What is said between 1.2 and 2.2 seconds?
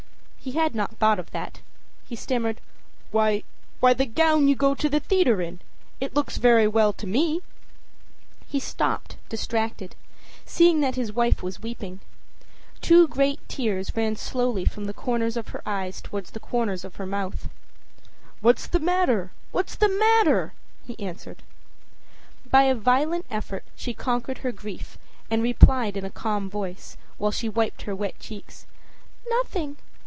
that. He